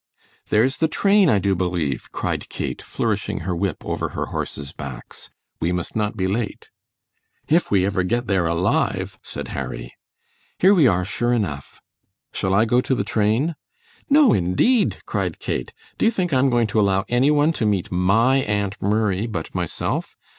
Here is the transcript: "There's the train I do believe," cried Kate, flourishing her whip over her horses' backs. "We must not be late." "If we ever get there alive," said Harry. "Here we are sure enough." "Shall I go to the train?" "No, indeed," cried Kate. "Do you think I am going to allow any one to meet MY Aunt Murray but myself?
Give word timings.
"There's 0.49 0.77
the 0.77 0.87
train 0.87 1.29
I 1.29 1.37
do 1.37 1.53
believe," 1.53 2.11
cried 2.11 2.49
Kate, 2.49 2.81
flourishing 2.81 3.41
her 3.41 3.55
whip 3.55 3.85
over 3.85 4.09
her 4.17 4.25
horses' 4.33 4.73
backs. 4.73 5.29
"We 5.59 5.71
must 5.71 5.95
not 5.95 6.17
be 6.17 6.25
late." 6.25 6.69
"If 7.47 7.69
we 7.69 7.85
ever 7.85 8.01
get 8.01 8.25
there 8.25 8.47
alive," 8.47 9.19
said 9.21 9.49
Harry. 9.49 9.93
"Here 10.57 10.73
we 10.73 10.87
are 10.87 11.05
sure 11.05 11.33
enough." 11.33 11.81
"Shall 12.33 12.55
I 12.55 12.65
go 12.65 12.81
to 12.81 12.95
the 12.95 13.03
train?" 13.03 13.53
"No, 14.09 14.33
indeed," 14.33 14.97
cried 15.05 15.37
Kate. 15.37 15.71
"Do 15.99 16.05
you 16.05 16.09
think 16.11 16.33
I 16.33 16.39
am 16.39 16.49
going 16.49 16.65
to 16.73 16.79
allow 16.79 17.05
any 17.07 17.29
one 17.29 17.53
to 17.53 17.67
meet 17.67 17.91
MY 17.91 18.37
Aunt 18.37 18.81
Murray 18.81 19.27
but 19.27 19.53
myself? 19.53 20.15